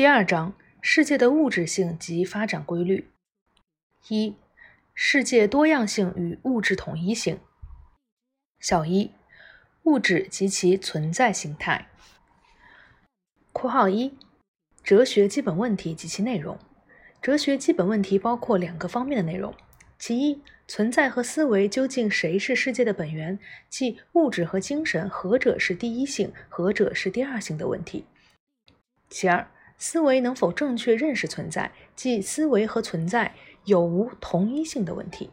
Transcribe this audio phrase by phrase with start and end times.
[0.00, 3.10] 第二章：世界的物质性及发展规律。
[4.08, 4.34] 一、
[4.94, 7.38] 世界多样性与物质统一性。
[8.60, 9.10] 小一：
[9.82, 11.90] 物质及其存在形态。
[13.52, 14.16] 括号一：
[14.82, 16.58] 哲学基本问题及其内容。
[17.20, 19.54] 哲学基本问题包括两个方面的内容：
[19.98, 23.38] 其一，存在和思维究竟谁是世界的本源，
[23.68, 28.06] 即物质和精神何者是第一性，何者是第二性的问题；
[29.10, 29.46] 其二，
[29.82, 33.34] 思维能否正确认识存在，即思维和存在
[33.64, 35.30] 有无同一性的问题。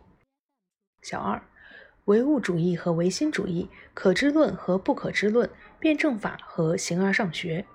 [1.02, 1.44] 小二，
[2.06, 7.66] 唯物主义和唯心主义，可知论和不可知论，辩证法和形而上学。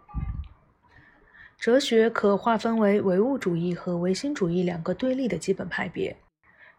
[1.58, 6.16] 哲学可划分为唯物主义和唯心主义两个对立的基本派别。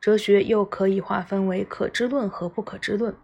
[0.02, 3.16] 哲学又可以划分为可知论和不可知论。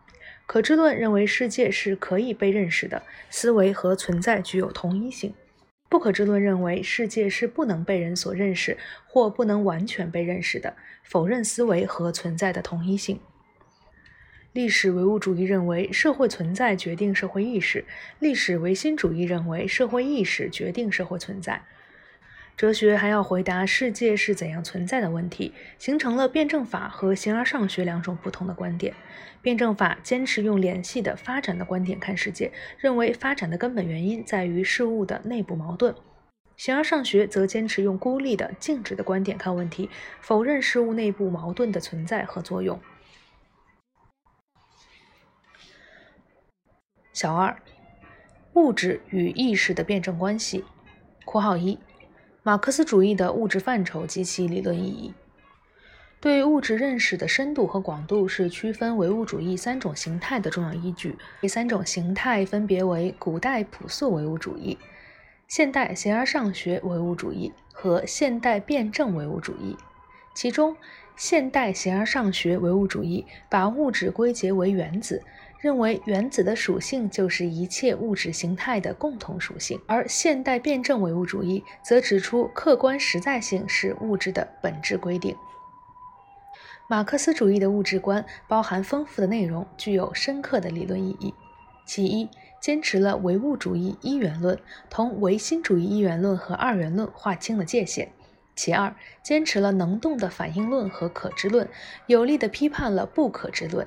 [0.45, 5.31] 可知论认为世界是可以被认识的，思维和存在具有同一性；
[5.89, 13.19] 不可知论认为世界是不能被人所认识或不能完全被认识的，否认思维和存在的同一性。
[14.53, 17.83] 历史唯物主义认为社会存在决定社会意识，
[18.19, 21.63] 历史唯心主义认为社会意识决定社会存在。
[22.59, 28.93] 哲学还要回答世界是怎样存在的问题，形成了辩证法和形而上学两种不同的观点。
[29.41, 35.93] 辩证法坚持用联系的发展的观点看世界，认为发展的根本原因在于事物的内部矛盾；
[36.57, 42.77] 形而上学则坚持用孤立的静止的观点看问题，否认事物内部矛盾的存在和作用。
[47.13, 47.57] 小二，
[48.55, 50.65] 物质与意识的辩证关系。
[51.23, 51.77] 括号一，
[52.49, 55.13] 马克思主义的物质范畴及其理论意义。
[56.19, 61.15] 对物质认识的深度和广度是区分唯物主义三种形态的重要依据。
[61.43, 64.79] 这三种形态分别为古代朴素唯物主义、
[65.47, 69.77] 现代形而上学唯物主义和现代辩证唯物主义。
[70.33, 70.75] 其中，
[71.15, 75.21] 现代形而上学唯物主义把物质归结为原子。
[75.59, 85.35] 认为原子的属性就是一切物质形态的共同属性，而现代辩证唯物主义则指出客观实在性是物质的本质规定。
[86.87, 91.33] 马克思主义的物质观包含丰富的内容，具有深刻的理论意义。
[91.85, 92.29] 其一，
[92.61, 94.57] 坚持了唯物主义一元论，
[94.89, 98.07] 同唯心主义一元论和二元论划清了界限；
[98.55, 101.67] 其二，坚持了能动的反应论和可知论，
[102.07, 103.85] 有力地批判了不可知论。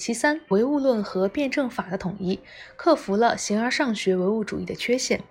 [0.00, 2.40] 其三，唯物论和辩证法的统一，
[2.74, 5.22] 克服了形而上学唯物主义的缺陷。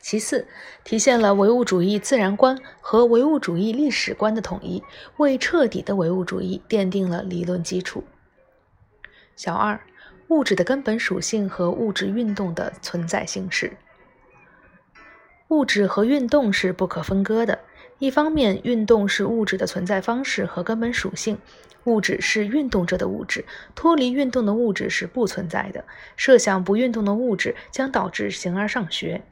[0.00, 0.48] 其四，
[0.82, 4.82] 体现了唯物主义自然观和唯物主义历史观的统一，
[5.18, 8.02] 为彻底的唯物主义奠定了理论基础。
[9.36, 9.80] 小二，
[10.26, 13.76] 物质的根本属性和物质运动的存在形式。
[15.50, 17.60] 物质和运动是不可分割的。
[18.00, 21.38] 一方面，运动是物质的存在方式和根本属性。
[21.86, 25.84] 物质是运动着的物质，脱离运动的物质是不存在的。
[26.16, 29.22] 设想不运动的物质，将导致形而上学。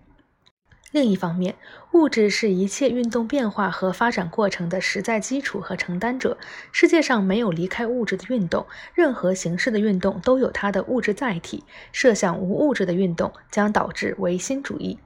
[0.93, 1.57] 另一方面，
[1.91, 6.39] 物质是一切运动变化和发展过程的实在基础和承担者。
[6.71, 11.65] 世界上没有离开物质的运动，任何形式的运动都有它的物质载体。
[11.91, 15.01] 设想无物质的运动，将导致唯心主义。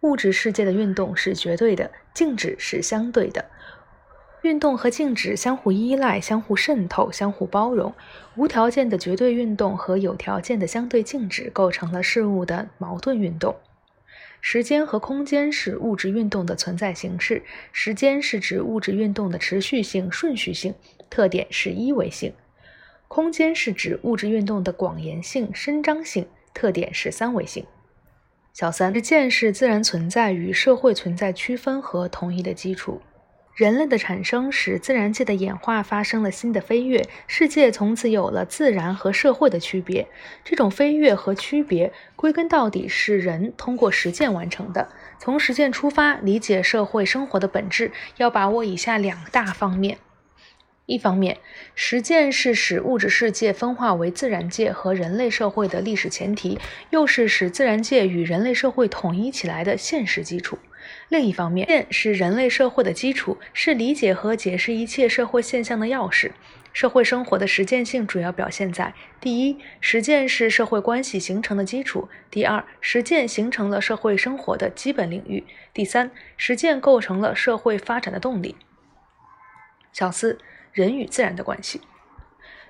[0.00, 3.44] 物质世界的运动是绝对的，静止是相对的。
[4.42, 7.92] 运动和静止相互依赖、相互渗透、相互包容。
[8.36, 13.56] 无条件的绝对运动和有条件的相对静止构成了事物的矛盾运动。
[14.40, 17.42] 时间和空间是物质运动的存在形式。
[17.72, 20.74] 时间是指物质运动的持续性、顺序性，
[21.10, 22.30] 特点是一维性；
[23.08, 27.66] 空间是指物质运动的广延性、伸张性，特点是三维性。
[28.52, 33.00] 小三，实践是自然存在与社会存在区分和统一的基础。
[33.58, 40.06] 人类的产生使自然界的演化发生了新的飞跃，世界从此有了自然和社会的区别。
[40.44, 44.90] 这种飞跃和区别，归根到底是人通过实践完成的。
[45.18, 49.98] 从实践出发，理解社会生活的本质，要把握以下两大方面：
[50.86, 51.38] 一方面，
[51.74, 56.60] 实践是使物质世界分化为自然界和人类社会的历史前提，
[56.90, 60.56] 又是使自然界与人类社会统一起来的现实基础。
[61.08, 66.32] 另一方面，实践是人类社会的基础，是理解和解释一切社会现象的钥匙。
[66.72, 75.42] 社会生活的实践性主要表现在：第一，实践是社会关系形成的基础；第二，实践形成了社会生活的基本领域；
[75.72, 78.54] 第三，实践构成了社会发展的动力。
[79.92, 80.38] 小四，
[80.72, 81.80] 人与自然的关系。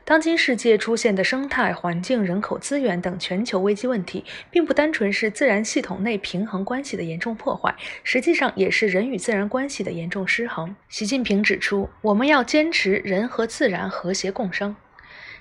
[0.09, 10.75] 当今世界出现的生态环境、人口资源等全球危机问题，并不单纯是自然系统内平衡关系的严重破坏，实际上也是人与自然关系的严重失衡。
[10.89, 14.75] 习近平指出，我们要坚持人和自然和谐共生，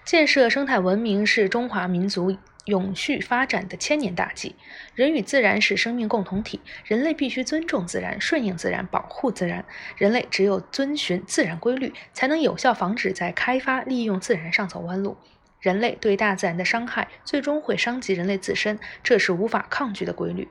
[0.03, 2.35] 建设生态文明是中华民族。
[2.67, 4.55] 永续发展的千年大计，
[4.93, 9.63] 人与自然是生命共同体，人类必须尊重自然、顺应自然、保护自然。
[9.95, 15.17] 人类只有遵循自然规律，才能有效防止在开发利用自然上走弯路。
[15.61, 20.49] 人类对大自然的伤害，最终会伤及人类自身，这是无法抗拒的规律。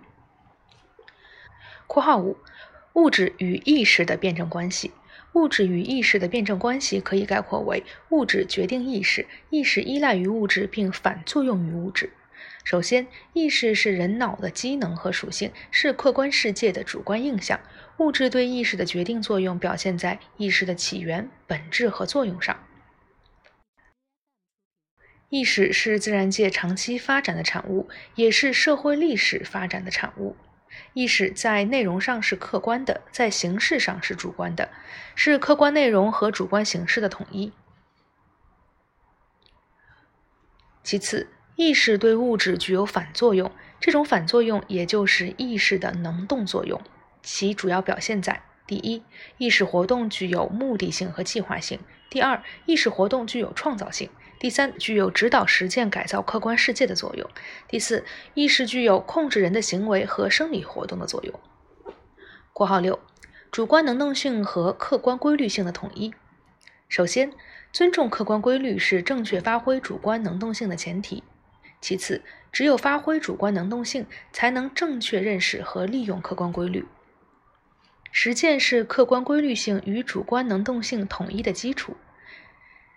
[1.87, 2.39] （括号五）
[2.95, 4.91] 物质与意识的辩证关系。
[5.37, 12.09] 物质与意识的辩证关系可以概括为：物质决定意识，意识依赖于物质并反作用于物质。
[12.65, 17.61] 首先，意识是人脑的机能和属性，是客观世界的主观印象。
[17.99, 22.56] 物质对意识的决定作用表现在意识的起源、本质和作用上。
[25.29, 30.35] 意识是自然界长期发展的产物，也是社会历史发展的产物。
[30.96, 34.70] 意识在内容上是客观的，在形式上是主观的，
[35.14, 37.52] 是客观内容和主观形式的统一。
[40.82, 46.81] 其次，意识对物质具有反作用，这种反作用也就是意识的能动作用，
[47.22, 49.02] 其主要表现在：第一，
[49.37, 51.78] 意识活动具有目的性和计划性；
[52.08, 54.08] 第二，意识活动具有创造性。
[54.38, 57.29] 第三，具有指导实践、改造客观世界的作用。
[57.69, 58.05] 第四，
[58.35, 61.41] 意识具有控制人的行为和生理活动的作用。
[62.53, 62.99] （括号六）
[63.50, 66.12] 主观能动性和客观规律性的统一。
[66.88, 67.33] 首先，
[67.73, 71.25] 尊重客观规律是正确发挥主观能动性的前提。
[71.81, 72.23] 其次，
[72.53, 76.87] 只有发挥主观能动性，才能正确认识和利用客观规律。
[78.12, 81.97] 实践是客观规律性与主观能动性统一的基础。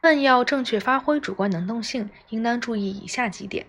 [0.01, 3.65] 但要正确发挥主观能动性，应当注意以下几点：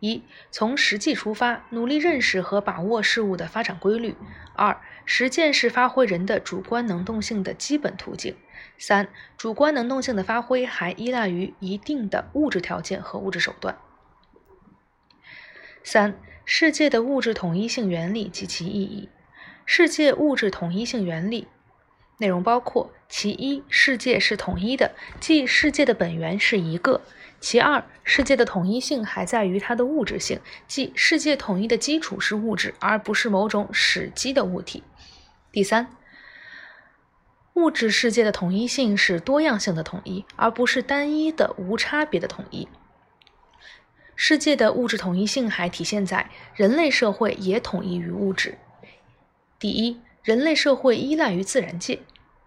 [0.00, 4.14] 一、从实际出发，努力认识和把握事物的发展规律；
[4.54, 8.34] 二、实践是发挥人的主观能动性的基本途径；
[8.78, 13.78] 三、主观能动性的发挥还依赖于一定的物质条件和物质手段。
[15.82, 19.08] 三、世界的物质统一性原理及其意义。
[19.64, 21.46] 世界物质统一性原理。
[22.20, 27.00] 内容包括：其一，世界是统一的，即世界的本源是一个；
[27.40, 30.38] 其二，世界的统一性还在于它的物质性，
[30.68, 34.82] 即世界统一的基础是物质，而不是某种史基的物体；
[35.50, 35.96] 第三，
[37.54, 42.68] 物质世界的统一性是多样性的统一，而不是单一的无差别的统一。
[44.14, 48.58] 世界的物质统一性还体现在人类社会也统一于物质。
[49.58, 50.02] 第一。
[50.22, 52.00] 人类社会依赖于自然界。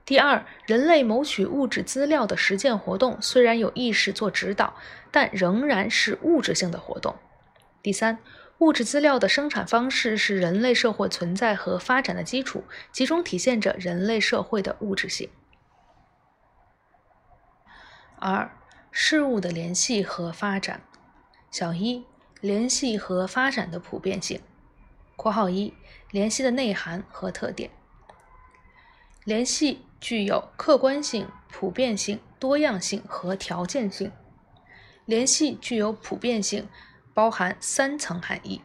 [0.06, 4.75] 第二，人类谋取物质资料的实践活动虽然有意识做指导，
[5.12, 7.16] 但仍然是物质性的活动。
[7.81, 8.20] 第三，
[8.58, 15.30] 物质资料的生产方式是人类社会存在和发展的基础，其中体现着人类社会的物质性。
[18.19, 18.56] 二、
[18.92, 20.81] 事物的联系和发展。
[21.50, 22.06] 小一、
[22.42, 24.42] 联系和发展的普遍性。
[25.24, 25.74] 括号一。
[26.12, 27.72] 联系的内涵和特点。
[29.24, 34.12] 联系具有客观性、普遍性、多样性和条件性。
[35.06, 36.68] 联系具有普遍性，
[37.14, 38.62] 包含三层含义。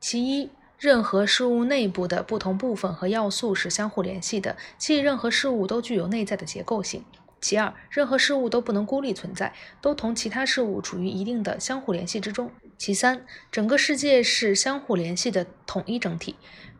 [0.00, 7.04] 其一，任何事物内部的不同部分和要素是相互联系的，即任何事物都具有内在的结构性。
[7.44, 12.50] 其二，任何事物都不能孤立存在，都同其他事物处于一定的相互联系之中。
[12.78, 16.36] 其三，整个世界是相互联系的统一整体，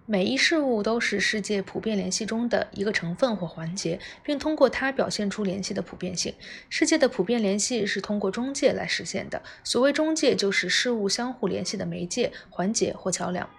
[0.07, 6.35] 每一事物都是世界普遍联系中的一个成分或环节，并通过它表现出联系的普遍性。
[6.71, 13.51] 世界的普遍联系是通过中介来实现的，所谓中介就是事物相互联系的媒介、环节或桥梁。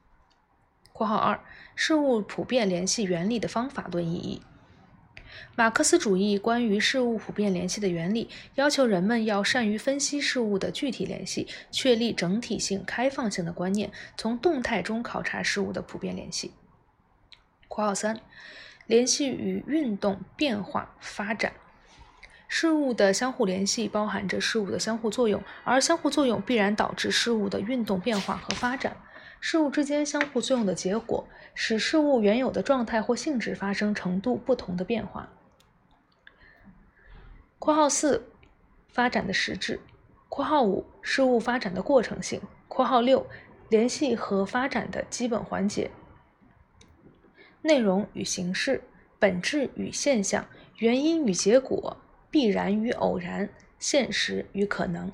[0.92, 1.40] （括号二）
[1.74, 4.42] 事物普遍联系原理的方法论意义。
[5.54, 16.52] 马克思主义关于事物普遍联系的原理，要求人们要善于分析事物的具体联系，确立整体性、开放性的观念，从动态中考察事物的普遍联系。
[17.68, 18.20] 括号三，
[18.86, 21.52] 联系与运动、变化、发展。
[22.48, 28.96] 事物的相互联系包含着事物的相互作用，而相互作用必然导致事物的运动、变化和发展。
[29.40, 35.28] 事物之间相互作用的结果，使事物原有的状态或性质发生程度不同的变化。
[37.58, 38.28] 括号四，
[38.88, 39.80] 发展的实质。
[40.28, 42.40] 括号五，事物发展的过程性。
[42.68, 43.26] 括号六，
[43.68, 45.90] 联系和发展的基本环节。
[47.62, 48.82] 内容与形式，
[49.18, 51.96] 本质与现象，原因与结果，
[52.30, 55.10] 必然与偶然，现实与可能。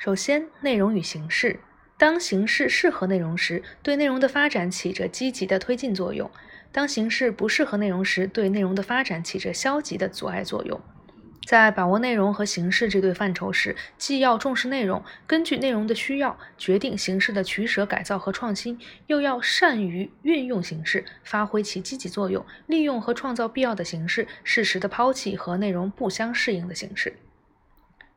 [0.00, 1.60] 首先，内容与形式。
[1.98, 6.26] 当形式适合内容时，对内容的发展起着积极的推进作用；
[6.72, 10.80] 当形式不适合内容时，对内容的发展起着消极的阻碍作用。
[11.44, 18.78] 在把握内容和形式这对范畴时，既要重视内容，根据内容的需要决定形式的取舍、改造和创新，
[19.08, 27.12] 又要善于运用形式，发挥其积极作用，利用和创造必要的形式，适时的抛弃和内容不相适应的形式。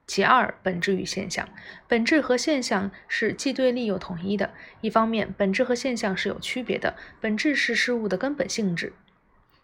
[0.05, 1.47] 其二，本质与现象。
[1.87, 4.51] 本质和现象是既对立又统一的。
[4.81, 6.95] 一方面，本质和现象是有区别的。
[7.21, 8.93] 本质是事物的根本性质，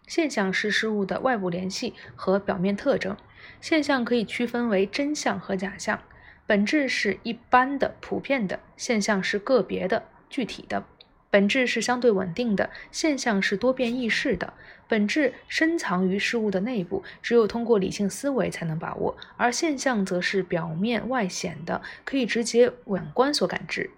[0.06, 3.16] 现象是事物的外部联系和表面特征。
[3.60, 6.00] 现象可以区分为真相和假象。
[6.46, 10.84] 本质是一般的、普遍的；现象是个别的、具体的。
[11.30, 14.52] 本质是相对稳定的，现象是多变易逝的。
[14.88, 23.90] 本质深藏于事物的内部，只有通过理性思维才能把握；而现象则是表面外显的，可以直接感官所感知。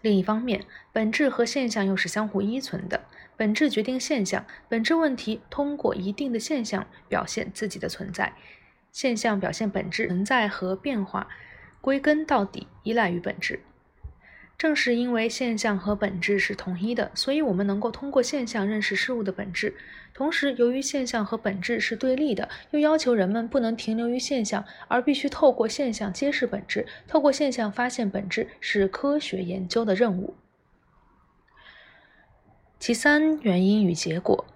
[0.00, 3.02] 另一方面，本质和现象又是相互依存的。
[3.36, 8.32] 本质决定现象，本质问题通过一定的现象表现自己的存在，
[8.90, 11.28] 现象表现本质存在和变化，
[11.80, 13.60] 归根到底依赖于本质。
[14.62, 19.74] 正是因为现象和本质是统一的，所以我们能够通过现象认识事物的本质。
[20.14, 30.36] 同时，由于现象和本质是对立的，又要求人们不能停留于现象，而必须透过现象揭示本质，透过现象发现本质，是科学研究的任务。
[32.78, 34.46] 其三，原因与结果。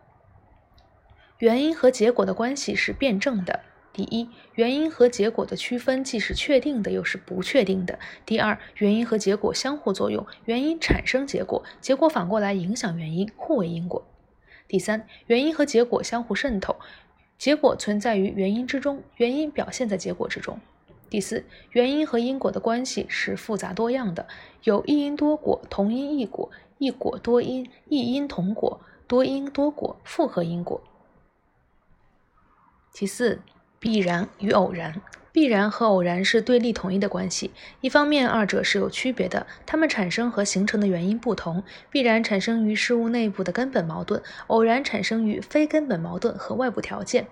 [1.38, 3.58] 原因和结果的关系是辩证的。
[3.96, 7.98] 第一，原因和结果的区分既是确定的，又是不确定的。
[8.26, 14.06] 第二，原因和结果相互作用，原因产生结果，结果反过来影响原因，互为因果。
[14.68, 16.76] 第三，原因和结果相互渗透，
[17.38, 20.60] 结果存在于原因之中，原因表现在结果之中。
[21.08, 24.28] 第四，原因和因果的关系是复杂多样的，
[24.64, 30.82] 有一因多果、同因异果、异果多因、异因同果、多因多果、复合因果。
[32.92, 33.40] 其四。
[33.78, 35.00] 必然与偶然，
[35.32, 37.50] 必然和偶然是对立统一的关系。
[37.80, 41.62] 一方面，二者是有区别的，它们产生和形成的原因不同。
[41.90, 47.26] 必然产生于事物内部的根本矛盾，偶然产生于非根本矛盾和外部条件。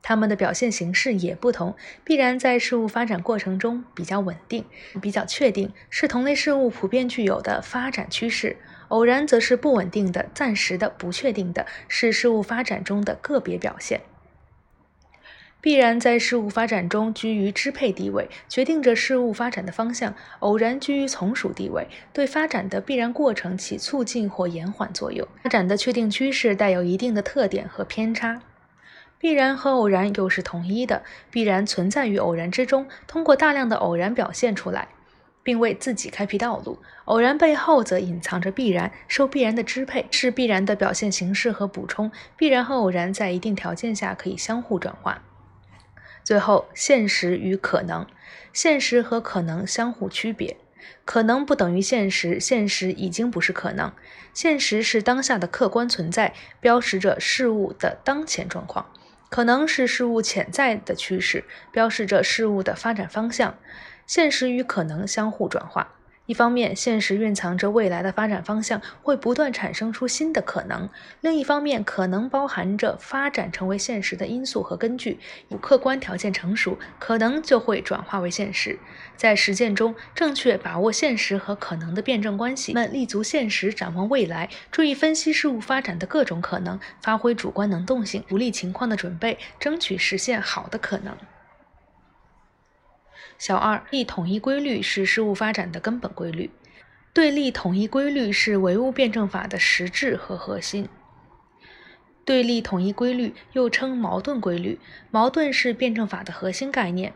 [0.00, 1.74] 它们的表现形式也不同。
[2.04, 4.64] 必然在事物发展过程中比较稳定、
[5.00, 8.56] 比较确定，是同类事物普遍具有的发展趋势；
[8.88, 14.02] 偶然则是不稳定的、暂时的、不确定的，是事物发展中的个别表现。
[15.60, 25.26] 必然在事物发展中居于支配地位，决定着事物发展的方向；偶然居于从属地位，对发展的必然过程起促进或延缓作用。
[25.42, 28.40] 发展的确定趋势带有一定的特点和偏差。
[29.18, 34.86] 必然和偶然又是统一的，必然存在于偶然之中，通过大量的偶然表现出来，
[35.42, 42.12] 并为自己开辟道路；偶然背后则隐藏着必然，受必然的支配，是必然的表现形式和补充。
[42.36, 45.20] 必然和偶然在一定条件下可以相互转换。
[46.28, 48.06] 最后，现实与可能，
[48.52, 50.58] 现实和可能相互区别。
[51.06, 53.90] 可能不等于现实，现实已经不是可能。
[54.34, 58.84] 现实是当下的客观存在，标识着事物的当前状况；
[59.30, 63.56] 可能是事物潜在的趋势，标示着事物的发展方向。
[64.06, 65.94] 现实与可能相互转化。
[66.28, 70.90] 一方面，现实蕴藏着未来的发展方向，会不断产生出新的可能；
[71.22, 75.18] 另一方面，可能包含着发展成为现实的因素和根据。
[75.48, 78.78] 有客观条件成熟，可能就会转化为现实。
[79.16, 91.16] 在实践中，正确把握现实和可能的辩证关系，们立足现实，展望未来，注意分析事物发展的各种可能，发挥主观能动性，独立情况的准备，争取实现好的可能。
[93.38, 96.50] 小二，立统一规律是事物发展的根本规律。
[97.14, 100.88] 对立统一规律是唯物辩证法的实质和核心。
[102.24, 104.78] 对立统一规律又称矛盾规律，
[105.10, 107.14] 矛盾是辩证法的核心概念。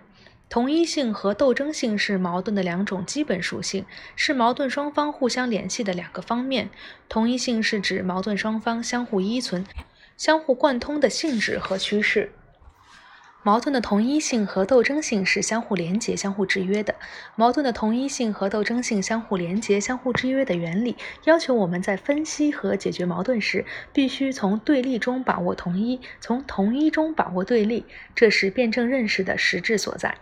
[0.48, 3.84] 同一性和斗争性是矛盾的两种基本属性，
[4.16, 6.70] 是矛盾双方互相联系的两个方面。
[7.08, 9.66] 同一性是指矛盾双方相互依存、
[10.16, 12.32] 相互贯通的性质和趋势。
[13.44, 16.94] 矛盾的同一性和斗争性是相互连结、相互制约的。
[17.34, 27.84] 矛盾的同一性和斗争性相互连结、相互制约的原理，要求我们在分析和解决矛盾时，必须从对立中把握同一，从同一中把握对立，
[28.14, 30.16] 这是辩证认识的实质所在。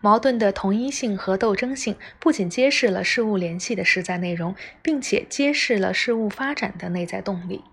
[0.00, 7.64] 矛盾的同一性和斗争性不仅揭示了事物联系的实在内容，并且揭示了事物发展的内在动力。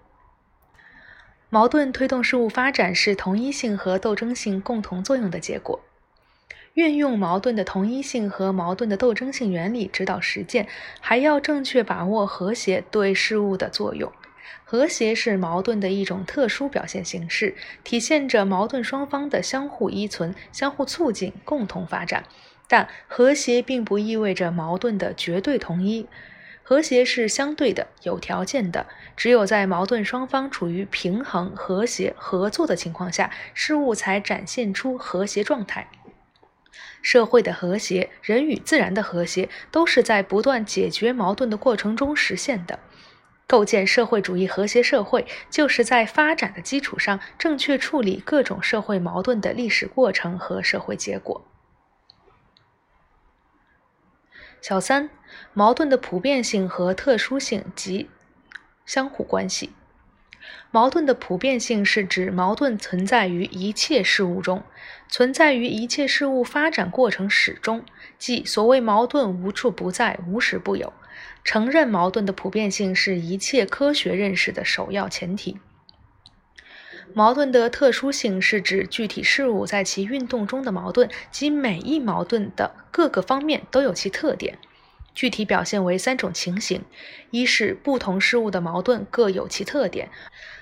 [1.53, 5.79] 矛盾推动事物发展是同一性和斗争性共同作用的结果。
[6.73, 10.67] 运用矛盾的同一性和矛盾的斗争性原理指导实践，
[10.99, 14.11] 还要正确把握和谐对事物的作用。
[14.63, 22.23] 和谐是矛盾的一种特殊表现形式，体现着矛盾双方的相互依存、相互促进、共同发展。
[22.67, 26.07] 但和谐并不意味着矛盾的绝对统一，
[26.63, 28.87] 和谐是相对的、有条件的。
[29.15, 35.87] 只有在矛盾双方处于平衡、和谐、合作的情况下，事物才展现出和谐状态。
[37.01, 42.79] 社会的和谐，人与自然的和谐，都是在不断解决矛盾的过程中实现的。
[43.45, 51.45] 构建社会主义和谐社会，就是在发展的基础上，正确处理各种社会矛盾的历史过程和社会结果。
[54.63, 55.09] 小三，
[55.53, 58.09] 矛盾的普遍性和特殊性及
[58.85, 59.71] 相互关系。
[60.71, 64.63] 矛盾的普遍性是指矛盾存在于一切事物中，
[65.09, 67.83] 存在于一切事物发展过程始终，
[68.17, 70.93] 即所谓矛盾无处不在，无时不有。
[71.43, 75.59] 承认矛盾的普遍性是一切科学认识的首要前提。
[77.13, 84.57] 矛盾的特殊性是指具体事物在其运动中的矛盾，即每一矛盾的各个方面都有其特点。
[85.13, 86.83] 具体表现为三种情形：
[87.29, 90.07] 一是不同事物的矛盾各有其特点；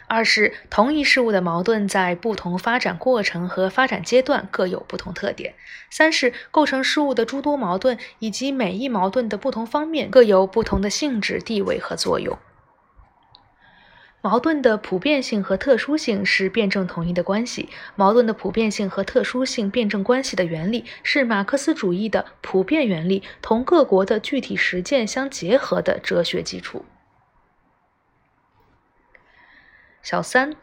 [0.08, 5.54] 二是同一事物的矛盾在不同发展过程和发展阶段各有不同特点；
[5.90, 12.38] 三是构成事物的诸多矛盾以及每一矛盾的不同方面各有不同的性质、地位和作用。
[14.24, 17.70] 矛盾的普遍性和特殊性是辩证统一的关系。
[17.96, 26.86] 矛盾的普遍性和特殊性辩证关系的原理是马克思主义的普遍原理同各国的具体实践相结合的哲学基础。
[30.04, 30.56] 小三，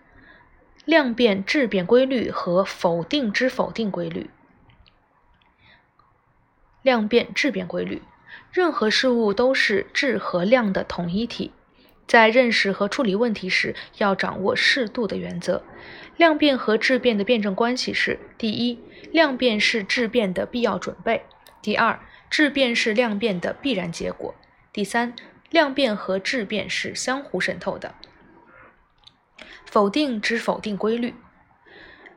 [0.84, 4.30] 量变质变规律和否定之否定规律。
[6.82, 8.02] 量变质变规律，
[8.52, 11.52] 任何事物都是质和量的统一体。
[12.08, 15.62] 在认识和处理问题时，要掌握适度的原则。
[16.16, 18.80] 量变和质变的辩证关系是：第一，
[19.12, 21.20] 量变是质变的必要准备；
[21.60, 24.34] 第二，质变是量变的必然结果；
[24.72, 25.14] 第三，
[25.50, 27.94] 量变和质变是相互渗透的。
[29.66, 31.14] 否定之否定规律，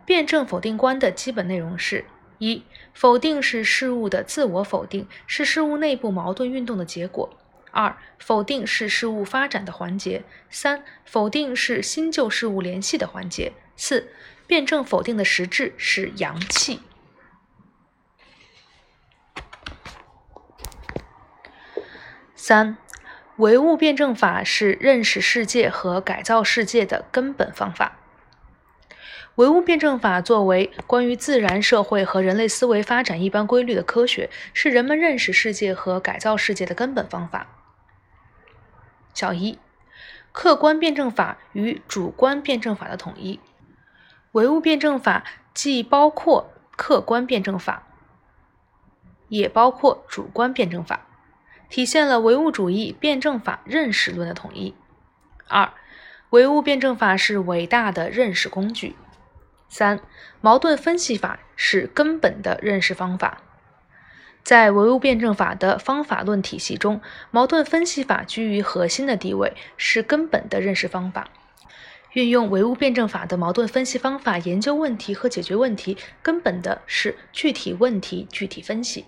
[0.05, 2.05] 辩证否定观的基本内容是：
[2.37, 7.37] 一，否定是事物的自我否定，是事物内部矛盾运动的结果。
[7.71, 14.11] 二、否定是事物发展的环节；三、否定是新旧事物联系的环节；四、
[14.45, 16.81] 辩证否定的实质是阳气。
[22.35, 22.75] 三、
[23.37, 27.97] 唯物辩证法是认识世界和改造世界的根本方法。
[29.35, 37.60] 唯物辩证法作为关于自然社会和人类思维发展一般规律的科学，是人们认识世界和改造世界的根本方法。
[39.13, 39.59] 小一，
[40.31, 43.39] 客观辩证法与主观辩证法的统一。
[44.31, 47.83] 唯物辩证法既包括客观辩证法，
[49.27, 51.05] 也包括主观辩证法，
[51.69, 54.73] 体现了唯物主义辩证法认识论的统一。
[55.47, 55.73] 二，
[56.29, 58.95] 唯物辩证法是伟大的认识工具。
[59.67, 59.99] 三，
[60.39, 63.41] 矛盾分析法是根本的认识方法。
[64.43, 66.99] 在唯物辩证法的方法论体系中，
[67.29, 71.29] 矛盾分析法居于核心的地位，是根本的认识方法。
[72.13, 79.05] 运用唯物辩证法的矛盾分析方法研究问题和解决问题，根本的是具体问题具体分析。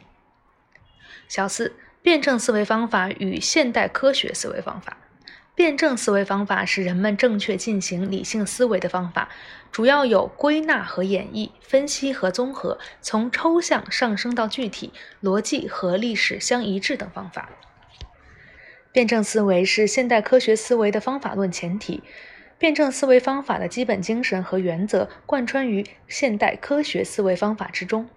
[1.28, 4.98] 小四，辩证思维方法与现代科学思维方法。
[5.56, 9.30] 辩证思维方法是人们正确进行理性思维的方法，
[9.72, 17.50] 主要有归纳和演绎、分析和综合、从抽象上升到具体、逻辑和历史相一致等方法。
[18.92, 22.02] 辩证思维是现代科学思维的方法论前提，
[22.58, 28.10] 辩证思维方法的基本精神和原则贯穿于现代科学思维方法之中。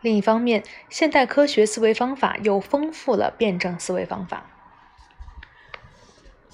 [0.00, 4.46] 另一方面，现代科学思维方法又丰富了辩证思维方法。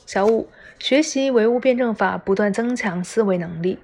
[0.06, 3.78] 小五，学习唯物辩证法，不断增强思维能力。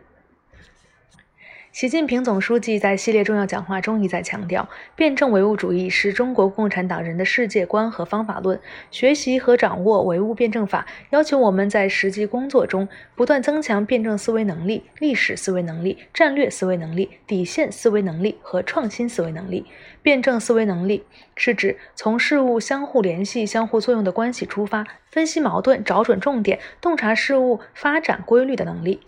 [1.72, 8.60] 习近平总书记在系列重要讲话中一再强调，辩证唯物主义是中国共产党人的世界观和方法论。
[8.90, 19.64] 学习和掌握唯物辩证法，要求我们在实际工作中不断增强辩证思维能力、历史思维能力、战略思维能力、底线思维能力和创新思维能力。
[20.02, 29.00] 辩证思维能力是指从事物相互联系、相互作用的关系出发，分析矛盾、找准重点、洞察事物发展规律的能力。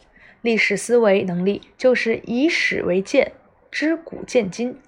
[0.44, 3.32] 历史思维能力就是以史为鉴，
[3.70, 4.78] 知古见今，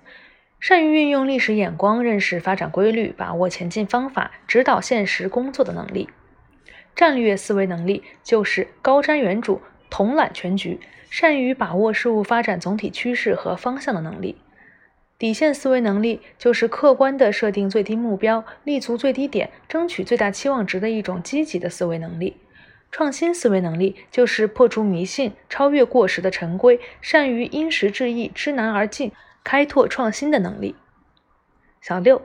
[0.60, 6.10] 善于运用历史眼光认识发展规律，把握前进方法，指导现实工作的能力。
[6.94, 14.36] 战略思维能力就是高瞻远瞩、统揽全局，善于把握事物发展总体趋势和方向的能力。
[15.16, 22.36] 底线思维能力就是客观地设定最低目标，立足最低点，争取最大期望值的一种积极的思维能力。
[22.96, 29.12] 创新思维能力就是破除迷信、超越过时的陈规，善于因时制宜、知难而进、
[29.44, 30.74] 开拓创新的能力。
[31.82, 32.22] 小六，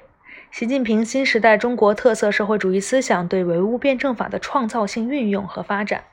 [0.50, 6.06] 习近平新时代中国特色社会主义思想对唯物辩证法的创造性运用和发展。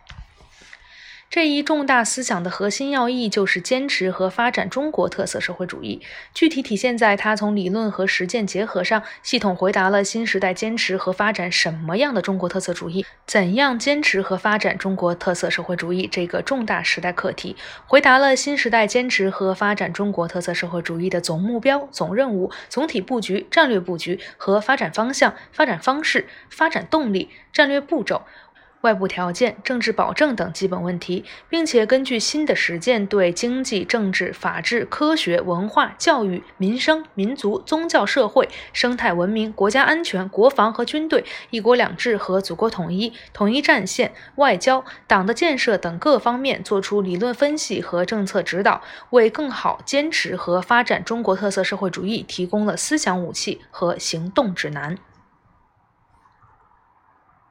[1.31, 6.01] 这一重大思想的核心要义就是坚持和发展中国特色社会主义，
[6.33, 17.55] 具体体现在它从理论和实践结合上，系统回答了新时代坚持和发展什么样的中国特色主义，怎样坚持和发展中国特色社会主义这个重大时代课题，
[17.87, 28.23] 回答了新时代坚持和发展中国特色社会主义的总目标、总任务、总体布局、战略布局和发展方向、发展方式、发展动力、战略步骤。
[28.83, 54.97] 外部条件、政治保证等基本问题，并且根据新的实践，对经济、政治、法治、科学、文化、教育、民生、民族、宗教、社会、生态文明、国家安全、国防和军队、一国两制和祖国统一、统一战线、外交、党的建设等各方面作出理论分析和政策指导，为更好坚持和发展中国特色社会主义提供了思想武器和行动指南。